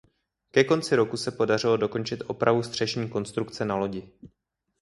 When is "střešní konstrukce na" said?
2.63-3.75